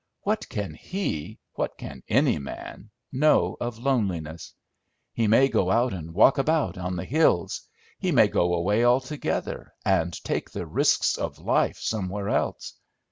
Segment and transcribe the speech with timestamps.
[0.23, 4.55] What can he, what can any man, know of loneliness?
[5.13, 7.61] He may go out and walk about on the hills;
[7.99, 12.73] he may go away altogether, and take the risks of life somewhere else.